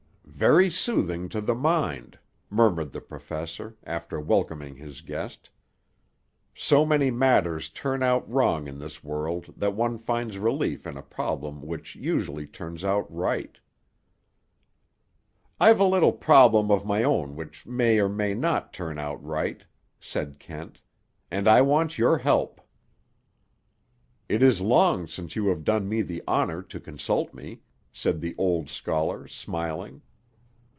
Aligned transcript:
"Very 0.25 0.71
soothing 0.71 1.29
to 1.29 1.39
the 1.39 1.53
mind," 1.53 2.17
murmured 2.49 2.93
the 2.93 3.01
professor, 3.01 3.77
after 3.83 4.19
welcoming 4.19 4.75
his 4.75 5.01
guest. 5.01 5.51
"So 6.55 6.83
many 6.83 7.11
matters 7.11 7.69
turn 7.69 8.01
out 8.01 8.27
wrong 8.27 8.67
in 8.67 8.79
this 8.79 9.03
world 9.03 9.53
that 9.55 9.75
one 9.75 9.99
finds 9.99 10.39
relief 10.39 10.87
in 10.87 10.97
a 10.97 11.03
problem 11.03 11.61
which 11.61 11.95
usually 11.95 12.47
turns 12.47 12.83
out 12.83 13.05
right." 13.13 13.59
"I've 15.59 15.79
a 15.79 15.83
little 15.85 16.13
problem 16.13 16.71
of 16.71 16.87
my 16.87 17.03
own 17.03 17.35
which 17.35 17.67
may 17.67 17.99
or 17.99 18.09
may 18.09 18.33
not 18.33 18.73
turn 18.73 18.97
out 18.97 19.23
right," 19.23 19.63
said 19.99 20.39
Kent, 20.39 20.81
"and 21.29 21.47
I 21.47 21.61
want 21.61 21.99
your 21.99 22.17
help." 22.17 22.59
"It 24.27 24.41
is 24.41 24.59
long 24.59 25.05
since 25.05 25.35
you 25.35 25.49
have 25.49 25.63
done 25.63 25.87
me 25.87 26.01
the 26.01 26.23
honor 26.27 26.63
to 26.63 26.79
consult 26.79 27.31
me," 27.35 27.61
said 27.93 28.21
the 28.21 28.33
old 28.39 28.69
scholar, 28.69 29.27
smiling. 29.27 30.01